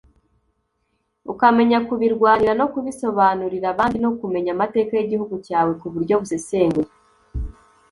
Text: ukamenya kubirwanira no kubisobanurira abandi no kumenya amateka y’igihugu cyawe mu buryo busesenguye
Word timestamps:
ukamenya 1.31 1.77
kubirwanira 1.87 2.53
no 2.59 2.65
kubisobanurira 2.73 3.65
abandi 3.73 3.97
no 4.03 4.11
kumenya 4.19 4.49
amateka 4.55 4.91
y’igihugu 4.95 5.35
cyawe 5.47 5.71
mu 5.79 5.87
buryo 5.93 6.13
busesenguye 6.21 6.89